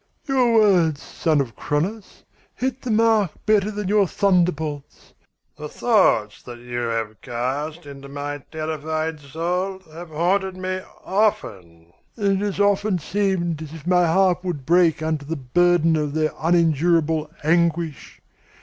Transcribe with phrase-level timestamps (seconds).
[0.25, 2.23] "Your words, son of Cronos,
[2.55, 5.13] hit the mark better than your thunderbolts.
[5.57, 12.45] The thoughts you have cast into my terrified soul have haunted me often, and it
[12.45, 17.29] has sometimes seemed as if my heart would break under the burden of their unendurable
[17.43, 18.21] anguish.